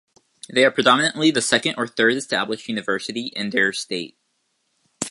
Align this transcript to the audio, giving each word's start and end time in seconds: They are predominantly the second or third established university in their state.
They 0.51 0.65
are 0.65 0.71
predominantly 0.71 1.29
the 1.29 1.43
second 1.43 1.75
or 1.77 1.85
third 1.85 2.15
established 2.15 2.67
university 2.67 3.27
in 3.35 3.51
their 3.51 3.71
state. 3.71 4.17